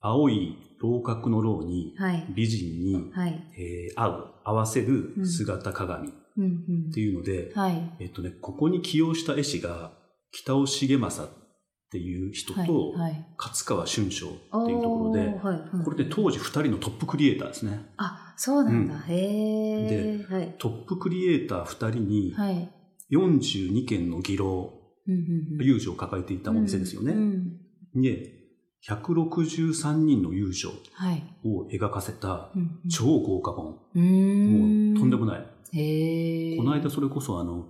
[0.05, 2.25] 青い楼閣の楼にうんはい。
[2.35, 3.51] 美人に、はい。
[3.57, 6.47] えー合う、合わせる姿鏡っうんう
[6.89, 7.95] んていうので、はい。
[7.99, 9.93] えっとね、ここに起用した絵師が
[10.31, 11.42] 北尾重政っ
[11.93, 12.67] ていう人はい。
[12.67, 13.25] と、はい。
[13.37, 14.35] 勝川春章って
[14.71, 17.85] いうところで、おーはいうんこれで当時2人のトップクリエイターですね。
[17.97, 18.95] あ、そうなんだ。
[18.95, 20.17] うんへえ。
[20.19, 20.55] ではい。
[20.57, 22.69] トップクリエイター2人にはい。
[23.11, 24.73] 42件の技能、
[25.07, 25.19] うんうん
[25.59, 27.13] うん遊女を抱えていたお店ですよね。
[27.13, 27.57] うん
[27.95, 28.33] で、
[28.89, 31.23] 163人の遊女はい。
[31.45, 33.65] を描かせたうんうん超豪華本。
[33.65, 35.27] もうとんでもい。
[35.27, 36.57] ない。
[36.57, 37.67] この間それこそあの、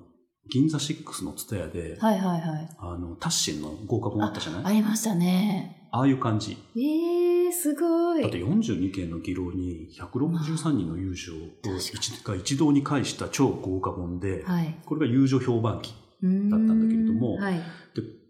[0.51, 2.69] 銀座6のツタヤで、はいはいはい。
[2.77, 4.65] あの、タッシンの豪華本あったじゃない？
[4.65, 5.88] ありましたね。
[5.91, 6.58] ああいう感じ。
[6.75, 8.21] ええ、すごい。
[8.21, 14.75] だって42件の議論に163人の遊女を確かに一が一堂に会した超豪華本で、はい。
[14.86, 15.93] これが遊女評判記。
[16.23, 17.56] だったんだけれどもはい。
[17.56, 17.62] で、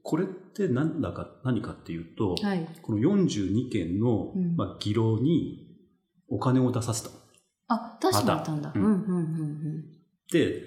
[0.01, 2.67] これって何だか、何かっていうと、はい。
[2.81, 5.67] この42件の、うんまあ、議論に
[6.27, 7.11] お金を出させた。
[7.67, 8.69] あ、確かにあったんだ。
[8.69, 9.83] またうんうんうん
[10.31, 10.63] で、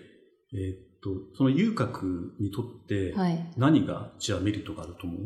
[0.53, 3.21] えーっと、その遊郭にとってうん。
[3.21, 3.53] はい。
[3.57, 5.21] 何がじゃあメリットがあると思う？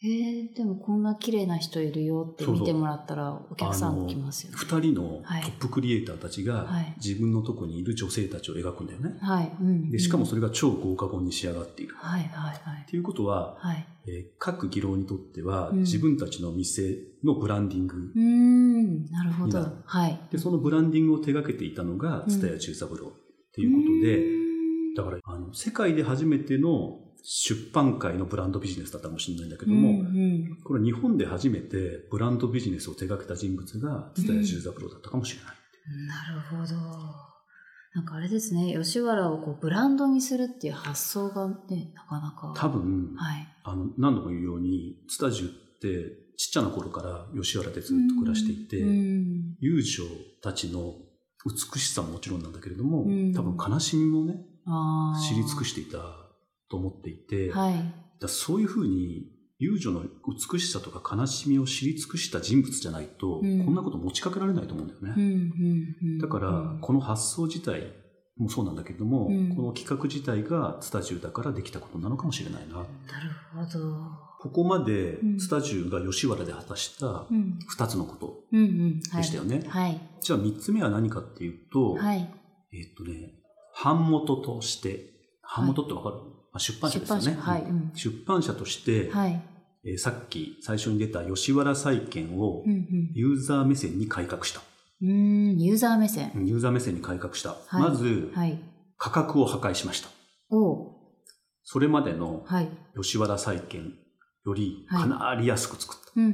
[0.00, 4.56] へえ、でもこんな綺麗な人いるよって見てもらったらお客さん来ますよね。
[4.56, 9.18] 二人のはいトップクリエイターたちがはい自分のとこにいる女性たちを描くんだよね。
[9.20, 9.52] はい。
[9.60, 9.90] うん。
[9.90, 10.38] でしかもそれ。
[10.40, 11.96] れが超豪華本に仕上がっている。
[11.96, 12.88] はいはいはいっ。
[12.88, 13.86] ていうことは、はい。
[14.06, 19.66] えー各技能にとっては、うん自分たちの店のブランディング、うーん、なるほど。
[19.84, 20.20] はい。
[20.30, 23.10] で、そのブランディングを手掛けていたのが、うん蔦屋中三郎っ
[23.52, 24.47] ていうことで、
[24.98, 35.54] だから、あの、世界で初めての出版界のブランドビジネスだったかもしれないんだけども、うんうんこれ日本で初めてブランドビジネスを手掛けた人物が、蔦屋中三郎だったかもしれない。
[36.08, 36.74] なるほど。
[37.94, 42.52] なんかあれですね、吉原をこうブランドにするっていう発想がね、なかなか。
[42.56, 43.48] 多分、はい。
[43.62, 50.04] あの、何度も言うように、ツタジュってちっちゃな頃から吉原でずっと暮らしていて、うん遊女
[50.42, 50.94] たちの
[51.44, 54.34] 美しさももちろんなんだけれども、うん多分悲しみもね、
[55.28, 55.98] 知り尽くしていた
[56.70, 57.74] と思っていて、はい。
[58.20, 59.26] だそういうふうに
[59.58, 60.04] 遊女の
[60.52, 65.14] 美しさとか悲しみを知り尽くした人物じゃないと、うんこんなこと持ちかけられないと思うんだよね。
[65.16, 67.92] うんうんうんだから、この発想自体
[68.36, 72.76] もそうなんだけれども、うんこの企画自体がツタジュだからできたことなのかもしれないな。
[72.76, 72.86] なる
[73.52, 73.96] ほど。
[74.40, 77.58] ここまでうんツタジュが吉原で果たしたうん。
[77.66, 79.00] 二つのことうんうん。
[79.10, 79.64] はいでしたよね。
[79.66, 80.00] はい。
[80.20, 82.18] じゃあ三つ目は何かっていうと、はい。
[82.72, 83.32] えっとね、
[83.82, 85.10] 版元として、
[85.56, 86.22] 版元ってわかる、ま
[86.54, 87.22] あ、出版社ですよね。
[87.22, 89.42] 出版社はいうん出版社として、はい。
[89.84, 93.10] えーさっき最初に出た吉原債券をうんうん。
[93.14, 94.60] ユーザー目線に改革した。
[95.00, 95.08] うー
[95.56, 96.32] ん、ユーザー目線。
[96.34, 97.50] ユーザー目線に改革した。
[97.50, 98.58] はいまず、はい。
[98.96, 100.08] 価格を破壊しました。
[100.50, 100.92] おう
[101.62, 102.68] それまでのはい。
[103.00, 103.92] 吉原債券
[104.44, 106.12] よりはいかなり安く作った。
[106.16, 106.32] うんうんう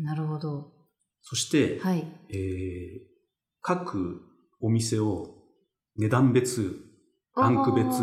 [0.00, 0.02] ん。
[0.02, 0.72] なるほど。
[1.22, 2.04] そして、はい。
[2.30, 3.10] えー
[3.62, 4.22] 各
[4.62, 5.34] お店を
[6.00, 6.80] 値段別、
[7.36, 8.02] ランク別、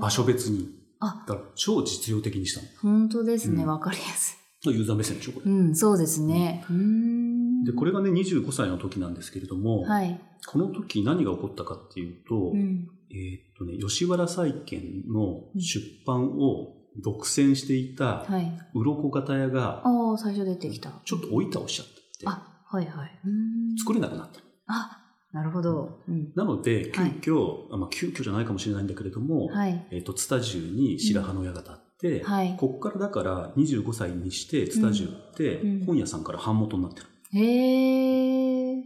[0.00, 2.68] 場所別に、あ、だから超実用的にしたの。
[2.80, 3.62] 本当ですね。
[3.62, 5.54] うんわかりやすユーザー目線でしょ、これい。
[5.54, 6.64] うん、そうですね。
[6.68, 7.64] うーん。
[7.64, 10.20] で、これがね、25歳の時なんですけれども、はい。
[10.46, 12.88] この時何が起こったかっていうと、うん。
[13.10, 18.52] えーっとね、吉原債券の出版を独占していたはい。
[18.74, 20.92] 鱗型屋が、ああ、最初出てきた。
[21.04, 21.92] ちょっと追い倒しちゃって、
[22.24, 23.20] あ、はいはい。
[23.24, 24.40] うーん作れなくなった。
[24.66, 24.97] あ、
[25.32, 26.00] なるほど。
[26.08, 26.32] うん。
[26.34, 29.86] なので、急はいまあ、急遽じゃないかもしれないんだけれども、はい。
[29.90, 32.56] えーっと、ツタジュに白羽の矢が立って、はい。
[32.56, 37.06] こっからだから25歳にして、ツタジュってうん本屋さんから版元になってる。
[37.32, 38.74] へえ。
[38.76, 38.84] なる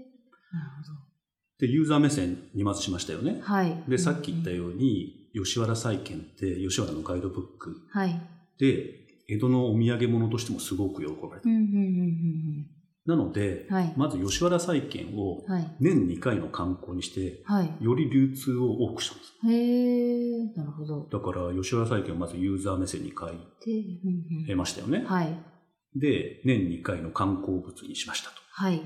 [1.61, 3.43] で、ユーザー目線にまずしましたよねほど。。
[3.45, 3.85] はい。
[3.87, 8.21] で、さっき言ったよように、吉原債券って吉原のガイドブックはい。
[8.59, 11.49] で、江戸のお土産物としてもすごく喜ばれた。
[11.49, 12.67] うん、うん、うん、
[13.07, 13.75] なので、うん。
[13.75, 13.93] はい。
[13.97, 15.77] まず吉原債券をはい。
[15.81, 17.73] 年2回の観光にして、はい。
[17.81, 19.33] より流通を多くしたんです。
[19.49, 20.47] へえ。
[20.57, 21.09] なるほど。
[21.11, 23.29] だから、吉原債券をまずユーザー目線に変
[24.49, 25.05] えましたよね。
[25.07, 25.37] はい。
[25.97, 28.37] で、年2回の観光物にしましたと。
[28.53, 28.81] はい。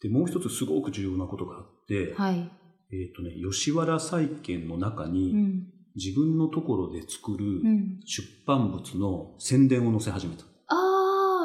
[0.00, 2.50] で、もう一つすごく重要なことがあって、はい。
[2.90, 5.72] えっ、とね、吉原債券の中に、うん。
[5.96, 8.00] 自分のところで作るうん。
[8.06, 10.44] 出版物の宣伝を載せ始めた。
[10.44, 10.46] あ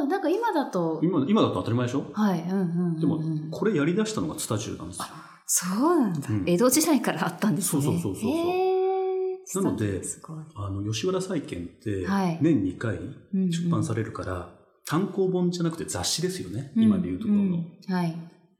[0.04, 2.06] あ、なんか今だと、今今だと当たり前でしょ？
[2.13, 2.42] はい。
[2.42, 3.00] うん、うんうん。
[3.00, 5.06] でもうん、これやり出したのがツタジュなんですよ。
[5.46, 7.82] そうなんだ、うん江戸時代からあったんですね。
[7.84, 10.38] そうそうそうそうそうへーなのですごい。
[10.56, 14.50] あの、吉原債券ってはい、年2回うんうん出版されるから、
[14.86, 16.72] 単行本じゃなくて雑誌ですよね。
[16.76, 17.44] 今で言うところの。
[17.44, 18.16] んんはい。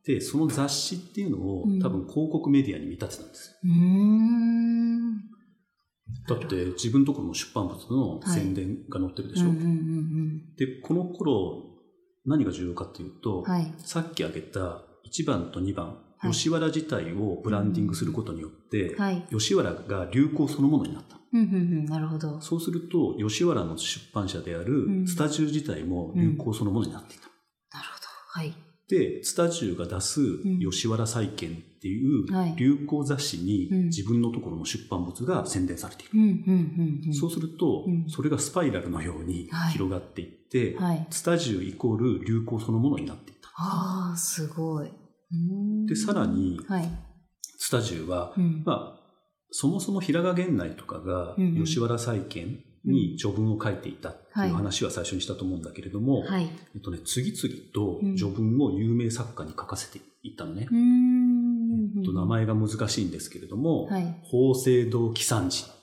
[0.06, 3.56] で、その雑誌っていうのを、うん多分広告メディアに見立てたんですよ。
[3.64, 5.33] うーん。
[6.28, 9.50] だって、自分のところの出版物の宣伝が載ってるでしょ？
[9.50, 11.64] うんうんうんで、この頃、
[12.26, 13.44] 何が重要かっていうと、うん。
[13.44, 13.74] はい。
[13.80, 15.94] さっき挙げた1番と2番、は
[16.30, 19.28] い吉原自体をブランディングすることによって、はい。
[19.30, 21.18] 吉原が流行そのものになった。
[21.34, 21.86] うんうんうん。
[21.86, 22.40] なるほど。
[22.40, 27.24] そうすると、吉原の出版社であるうんスタジュ自体も流行そのものになっていた。
[27.78, 28.06] なるほど。
[28.40, 28.54] はい。
[28.88, 37.14] で、スタジュが出すん吉原債券っていうはい流行雑誌にうん自分のところの出版物が宣伝されている。
[37.14, 41.08] そうするとうん、それがスパイラルのようにはい広がっていって、はい。
[41.10, 43.50] スタジュイコール流行そのものになっていった。
[43.56, 44.90] ああ、すごい。
[45.88, 46.90] でさらにはい。
[47.58, 48.64] スタジュは、うん。
[48.66, 49.02] まあ、
[49.52, 56.50] そもそも平賀源内とかが吉原債券に序文を書いていたってはいいう話は最初にしたと思うんだけれども、はい。
[56.76, 60.68] えっとね、次々とうん序文を有名作家に書かせていったのね。
[60.72, 61.13] うーん。
[62.04, 64.20] と名前が難しいんですけれども、はい。
[64.24, 65.74] 法政堂喜三寺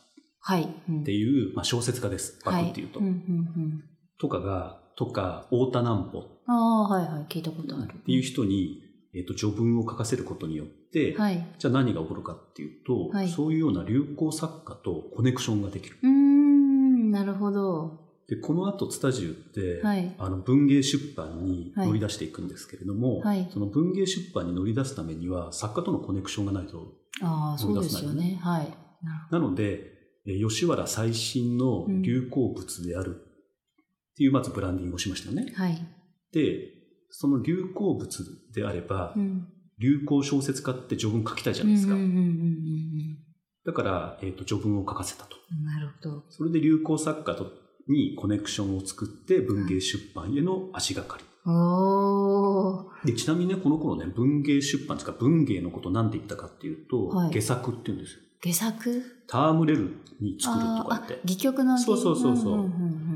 [1.01, 2.41] っていう、まあ、小説家です。
[2.45, 3.01] バクっていうと。
[4.19, 7.27] とかが、とか、太田南穂ああ、はいはい。
[7.29, 7.93] 聞いたことある。
[7.95, 8.83] っていう人に、
[9.15, 11.47] えっと、序文を書かせることによって、はい。
[11.59, 15.97] じゃあ何が起こるかっていうと、はいそういうような流行作家とコネクションができる。
[16.03, 18.10] うーん、なるほど。
[18.31, 20.15] で、この後、ツタジュって、はい。
[20.17, 26.93] あの文芸出版に乗り出していくんですけれども、はいその文芸出版に乗り出すためには作家とのコネクションがないと。
[27.23, 28.39] ああ、そうですよね。
[28.41, 28.69] はい。
[29.33, 35.53] なので、えー吉原最新の流行物であるっていうまずブランディングをしましたよね。
[35.57, 35.79] はい。
[36.33, 36.69] で、
[37.09, 39.49] その流行物であれば、うん。
[39.81, 41.97] 流行小説家って序文書きたいじゃないですか。
[43.65, 45.37] だから、えっ、と、序文を書かせたと。
[45.51, 45.65] うん。
[45.65, 46.25] なるほど。
[46.29, 47.51] それで流行作家と
[47.89, 51.25] にコネクションを作って文芸出版への足がかり。
[53.05, 58.21] でちなみにね、この頃ね、文芸出版ですか、文芸のことなんて言ったかっていうと、はい下作って言うんですよ。
[58.43, 59.03] 下作？
[59.29, 62.65] 戯れるに作るとか言って。、戯曲の戯そうそうそうそうんん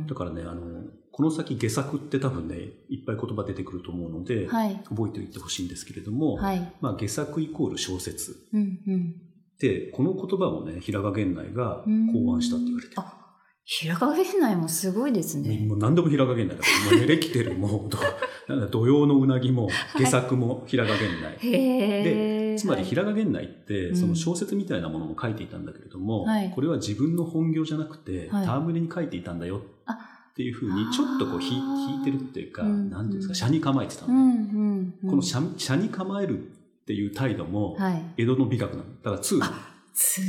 [0.05, 2.57] んだからね、あの、この先下作って多分ね、
[2.89, 4.81] いっぱい言葉出てくると思うので、はい。
[4.89, 6.73] 覚えておいてほしいんですけれども、はい。
[6.81, 8.37] まあ、下作イコール小説。
[8.53, 9.15] うんうん。
[9.61, 13.01] で、この言葉をね、平賀源内が考案したって言われてる。
[13.01, 13.24] あ、
[13.67, 15.67] 平賀源内もすごいですね。
[15.67, 17.99] もう何でも平賀源内だから、もうね、レキテルも、ど
[18.47, 21.39] なんだ土曜のうなぎも、下作も平賀源内。
[21.39, 22.57] へえ。
[22.59, 29.93] つまり平賀源内って、うんその小説みたいなものも書いていたんだけれども、はいこれは自分の本業じゃなくて、はい戯れに書いていたんだよあ
[30.31, 34.21] っていうふうに、ちょっとこう引いあー引いてるっていうか、うんていうんですか、車に構えてたのね、
[34.53, 35.11] うんうんうん。
[35.11, 36.41] この車車に構えるっ
[36.85, 38.03] ていう態度も、はい。
[38.19, 38.85] 江戸の美学なの。
[39.03, 39.43] だから、通つ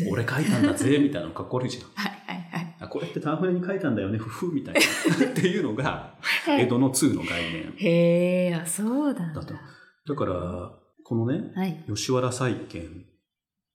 [0.10, 1.84] 俺書いたんだぜ、みたいなのかっこ悪いじゃん。
[1.96, 2.76] はいはいはい。
[2.80, 4.82] あこれって戯れに書いたんだよね、ふふ、みたいな。
[5.32, 6.16] っていうのが、
[6.48, 9.34] 江戸の通の概念へえ、あ、そうだ。
[9.34, 9.54] だと。
[10.08, 10.72] だから、
[11.04, 11.84] このね、はい。
[11.88, 13.06] 吉原債券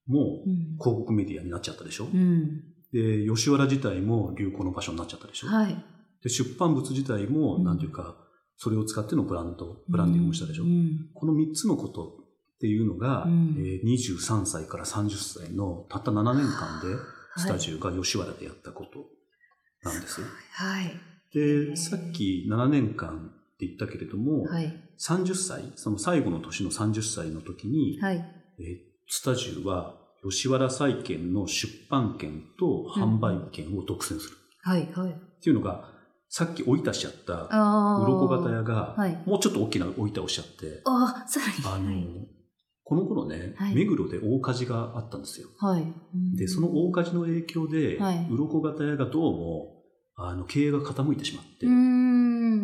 [0.07, 0.76] もうん。
[0.79, 2.62] 広告メディアになっちゃったでしょ、うん。
[2.92, 5.85] で、吉原自体も流行の場所になっちゃったでしょ、はい。
[6.22, 8.16] で出版物自体も、うんなんていうか、
[8.57, 11.09] それを使ってのブランド、ブランディングもしたでしょ、うん。
[11.14, 12.19] この3つのこと
[12.61, 16.94] っていうのが、うんえー23歳から30歳のたった7年間で、
[17.38, 19.07] スタジオが吉原でやったこと
[19.83, 20.27] なんですよ。
[20.53, 20.92] はい。
[21.33, 24.77] で、さっき7年間って言ったけれども、はい。
[24.99, 28.16] 30歳、その最後の年の30歳の時に、はい。
[28.59, 34.37] えースタジオは吉原債券の出版権と販売権を独占する。
[34.62, 34.87] はい。
[34.92, 35.11] はい。
[35.11, 35.88] っていうのが、
[36.29, 38.05] さっきおいたしちゃった、ああ。
[38.05, 41.96] 鱗型屋が、はいもうちょっと大きなお板をしちゃって、ああ、さらあの、に。
[41.96, 42.29] はい。
[42.90, 45.46] この頃ね、はい目黒で大火事があったんですよ。
[45.61, 45.83] はい。
[45.83, 49.85] うんで、その大火事の影響で、はい鱗型屋がどうも、
[50.16, 51.66] あの、経営が傾いてしまって。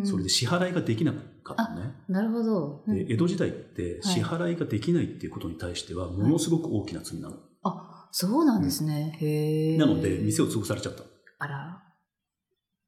[0.05, 1.93] それで支払いができなかったのね。
[2.09, 2.83] なるほど。
[2.85, 7.37] うんで、江戸時代って支払いができないっていうことに対しては、ものすごく大きな罪なの。
[7.63, 9.17] あ、そうなんですね。
[9.21, 9.77] へえ。
[9.77, 11.03] なので、店を潰されちゃった。
[11.39, 11.83] あら。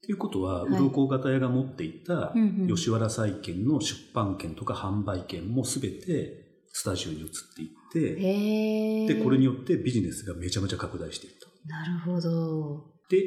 [0.04, 9.14] ということは、はい鱗型屋が持っていたうんうん吉原債券の出版権とか販売権もすべてスタジオに移っていって。
[9.14, 11.48] で、これによってビジネスがめちゃめちゃ拡大していった。
[11.68, 12.86] なるほど。
[13.10, 13.18] で、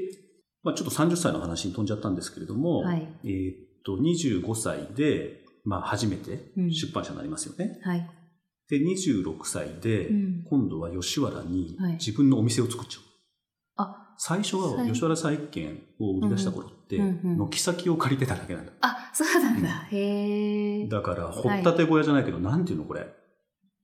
[0.62, 7.78] まあ、ちょっと30歳の話に飛んじゃったんですけれども、はいえーっと、25歳で、まあ、初めてうん出版社になりますよね。
[7.82, 8.10] はい。
[8.68, 13.02] で、26歳で、うん今度は吉原にはい自分のお店を作っちゃう。
[13.76, 18.72] あ、最初ははい吉原債券を売り出した頃って、うんうん軒先を借りてただけなんだ。
[18.80, 19.68] あ、そうなんだ。
[19.90, 20.88] へえ。
[20.88, 23.06] だから、掘ったて小屋じゃないけど、なんていうのこれ。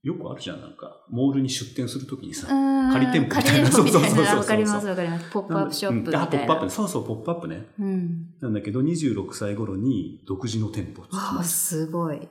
[0.03, 1.05] よくあるじゃん、なんか。
[1.11, 2.47] モールに出店するときにさ。
[2.93, 4.37] 仮仮店舗みたいなそうそうそうそうな。
[4.37, 5.31] わかりますわかります。
[5.31, 6.19] ポップアップショップみたいな。
[6.21, 6.71] うんあ、ポップアップね。
[6.71, 7.67] そうそう、ポップアップね。
[7.81, 8.27] うん。
[8.41, 11.87] なんだけど、26歳頃に独自の店舗を作りす。
[11.87, 12.29] すごい。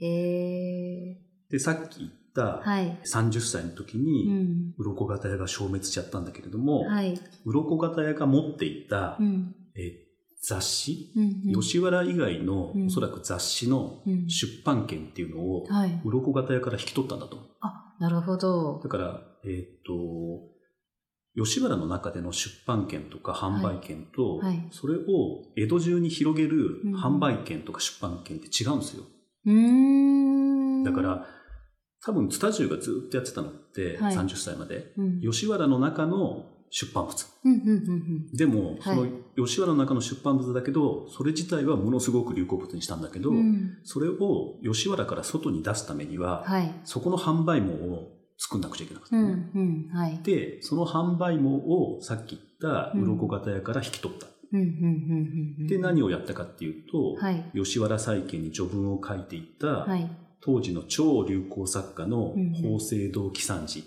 [0.00, 1.18] え
[1.50, 2.68] で、さっき言ったー。
[2.68, 2.98] はい。
[3.04, 4.74] 30歳の時うに、ん。
[4.78, 7.18] 鱗型屋が消滅しちゃったんだけれども、はい。
[7.44, 9.54] 鱗型屋が持っていたうん。
[9.76, 10.06] え
[10.42, 11.60] 雑誌、うん。
[11.60, 14.28] 吉原以外のうんおそらく雑誌のうん。
[14.28, 16.00] 出版権っていうのを、はい。
[16.04, 17.38] 鱗型屋から引き取ったんだと。
[17.60, 18.88] あ、なるほどだ。
[18.88, 20.52] から、えーっと、
[21.44, 25.00] 吉原の中での出版権とか販売権と、はいはいそれを
[25.56, 29.04] 江戸中に広げるうん販売権とか出版権って違うんですよ。
[29.46, 30.84] うーん。
[30.84, 31.26] だか、ら、
[32.04, 35.20] 多分、ツタジュがずっとやってたのって、はい30歳まで、うん。
[35.20, 37.14] 吉原の中の出版物。
[38.32, 43.36] でも、そのはい吉原の中の出版物だけど、それ自体はものすごく流行物にしたんだけど、うん。
[43.36, 43.78] うん。
[43.82, 46.70] それを吉原から外に出すためには、はい。
[46.84, 50.20] そこの販売網を作んなくちゃいけなかったうん、のね、うん、はい。
[50.22, 54.26] で、その販売網をさっき言った鱗型屋から引き取った。
[55.66, 57.50] で、何をやったかっていうと、はい。
[57.54, 60.10] 吉原債券に序文を書いていた、はい。
[60.42, 63.82] 当時の超流行作家の法政堂喜三治っ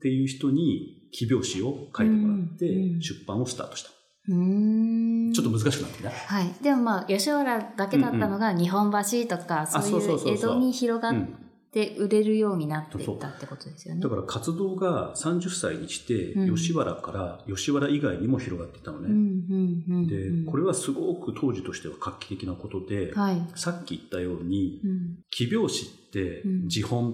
[0.00, 2.66] ていう人に記表紙を書いてもらって
[3.00, 3.90] 出版をスタートした。
[4.28, 5.32] うん。
[5.32, 6.10] ちょっと難しくなってきた。
[6.10, 6.52] はい。
[6.62, 11.36] でもまあ、吉原だけだったのが日本橋とか、そういう江戸に広がっうん
[11.72, 14.00] で売れるようになっていったってことですよね。
[14.00, 20.06] だから活動が30歳にして、うん吉原から吉原以外にも広がっていったのね。
[20.08, 23.42] で、これはすごく当時としては画期的なことで、はい。
[23.56, 27.12] さっき言ったように、うん奇拍子ってうん自本っ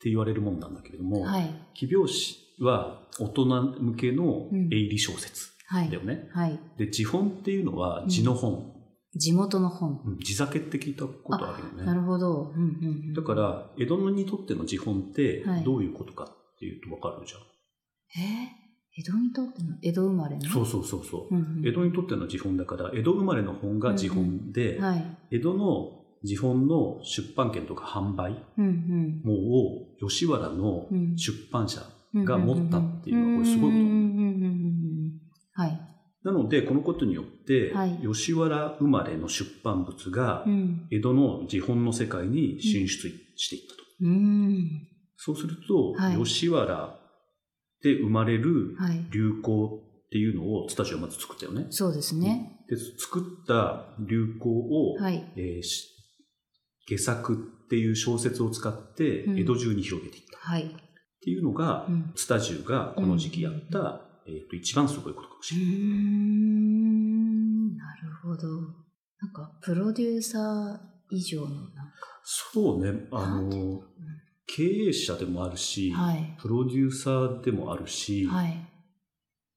[0.00, 1.50] て言われるもんなんだけれども、はい。
[1.74, 3.44] 奇拍子は大人
[3.80, 6.02] 向けのうん営利小説はいだよ。
[6.02, 6.28] ね。
[6.32, 6.58] はい。
[6.78, 8.72] で、自本っていうのは字の本、
[9.14, 10.00] 地元の本。
[10.06, 11.84] うん地酒って聞いたことあるよね。
[11.84, 12.52] なるほど。
[12.54, 17.40] うんうんうんだから、江戸にとっての自本ってはいどういうことかっていうと分かるじゃん。
[18.20, 18.68] えー？
[19.00, 20.42] 江戸にとっての江戸生まれの？
[20.48, 21.34] そうそうそうそう。
[21.34, 25.16] うんうん江戸にとっての自本だから、江戸生まれの本が自本で、はい。
[25.32, 25.92] 江戸の
[26.24, 31.86] 自本の出版権とか販売うんもを吉原のうん出版社うん。
[32.14, 35.12] が持ったっていうのはこれすごいことうんうんうんうんうん
[35.54, 35.80] はい。
[36.24, 40.86] なので、このことによって、はい吉原生まれの出版物がうん。
[40.90, 43.82] 江戸の自本の世界に進出していったと。
[44.02, 44.88] うん。
[45.16, 46.98] そうすると、はい吉原
[47.82, 49.06] で生まれるはい。
[49.10, 51.66] 流行っていうのをツタジはまず作ったよね。
[51.70, 52.64] そうですね。
[52.68, 55.24] で作った流行を、はい。
[55.36, 55.94] えーし
[56.86, 60.38] 下作っていう小説を使ってうん江戸中に広げていった。
[60.38, 60.74] はい。
[61.18, 65.74] っていうのが、うんツタジュがこの時期やった、えーと一番すごいことかもしれない。
[65.74, 67.76] ん。
[67.76, 68.46] なるほど。
[69.20, 70.78] なんか、プロデューサー
[71.10, 71.72] 以上のなんか、
[72.22, 73.82] そうね、あなんていうの、
[74.46, 76.36] 経営者でもあるし、はい。
[76.40, 78.54] プロデューサーでもあるし、はい。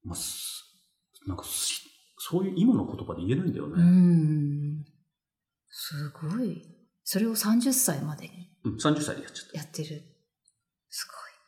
[0.03, 0.64] まあ、す
[1.28, 1.82] なんかし
[2.18, 3.84] そういう今の言葉で言えないんだようね。
[3.84, 4.84] ん。
[5.70, 6.62] すごい。
[7.03, 9.57] それを30歳までにうん、30歳でやっちゃった。
[9.57, 10.01] やってる。
[10.89, 11.05] す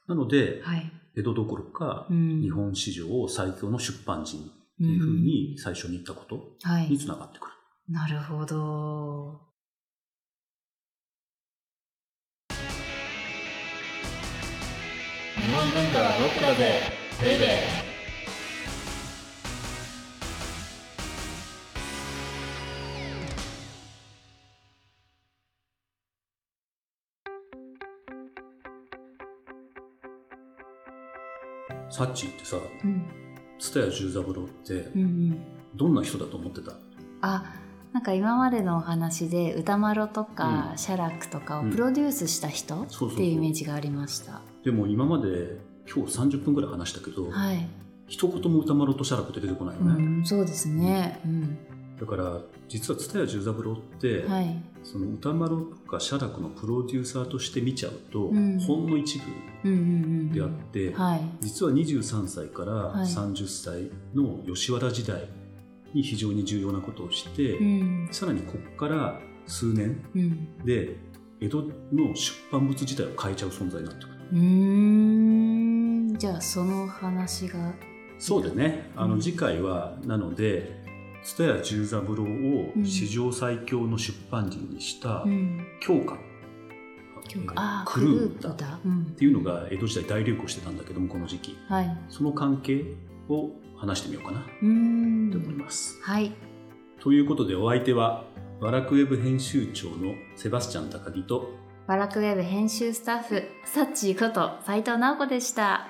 [0.08, 0.62] なので。
[0.64, 0.92] はい。
[1.16, 4.44] 江戸どころか、うん日本史上最強の出版人っ
[4.80, 6.90] ていうふうに最初に言ったことはい。
[6.90, 7.54] につながってくる。
[7.90, 9.40] なるほど。
[15.36, 16.82] 日本文化はロックだぜ
[17.22, 17.93] ベイベー
[31.94, 33.06] サッチーってさ、うん。
[33.60, 35.38] 蔦屋十三郎ってうんうん。
[35.76, 36.74] どんな人だと思ってた？
[37.22, 37.54] あ、
[37.94, 44.42] なんか今までのお話で歌丸とか、うん写楽とかをうんプロデュースした人、っていうイメージがありました。
[44.64, 47.68] でも今まで今日30分ぐらい話したけど、はい。
[48.08, 50.22] 一言も歌丸と写楽って出てこないようね。
[50.22, 51.20] ん、そうですね。
[51.24, 51.58] うん。
[52.04, 54.62] だから実は蔦屋十三郎って、はい。
[54.84, 59.20] その歌丸とか写楽のプロデューサーとして見ちゃうと、うんほんの一
[59.64, 60.34] 部。
[60.34, 61.22] であって、はい。
[61.40, 65.30] 実は23歳からはい30歳の吉原時代
[65.94, 68.10] に非常に重要なことをして、うん。
[68.12, 70.66] さらにここから数年うん。
[70.66, 70.98] で
[71.40, 71.62] 江戸
[71.94, 74.16] の出版物自体を変えちゃう存在になってくる。
[74.34, 76.18] うーん。
[76.18, 77.74] じゃあ、その話が。
[78.20, 80.83] そうでね、あうんの次回はなので
[81.24, 85.66] 蔦屋十三郎うんを史上最強の出版人にしたうん。
[85.80, 86.18] 教科、
[87.28, 88.80] 教科えーああ、クルー歌っ歌。
[88.86, 89.06] うん。
[89.18, 91.98] ていうのが江戸時代大流行してたんだけどもこの時期はい。
[92.10, 92.84] その関係
[93.30, 95.58] を話してみようかなと思いん。
[95.58, 96.00] ます。
[96.02, 96.32] はい。
[97.00, 98.26] ということでお相手は
[98.60, 101.50] ワラクウェブ編集長のセバスチャン高木と
[101.88, 105.90] バラクウェブ編集スタッフ、サッチーこと斉藤直子でした。